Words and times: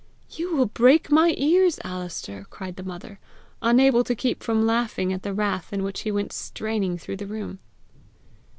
"You 0.31 0.55
will 0.55 0.65
break 0.65 1.11
my 1.11 1.35
ears, 1.37 1.79
Alister!" 1.83 2.47
cried 2.49 2.75
the 2.75 2.81
mother, 2.81 3.19
unable 3.61 4.03
to 4.05 4.15
keep 4.15 4.41
from 4.41 4.65
laughing 4.65 5.13
at 5.13 5.21
the 5.21 5.31
wrath 5.31 5.71
in 5.71 5.83
which 5.83 6.01
he 6.01 6.11
went 6.11 6.33
straining 6.33 6.97
through 6.97 7.17
the 7.17 7.27
room. 7.27 7.59